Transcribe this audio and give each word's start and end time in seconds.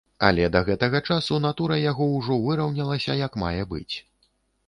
Але 0.27 0.45
да 0.53 0.61
гэтага 0.69 1.01
часу 1.15 1.35
натура 1.43 1.75
яго 1.91 2.07
ўжо 2.13 2.37
выраўнялася 2.47 3.17
як 3.19 3.39
мае 3.43 3.63
быць. 3.75 3.95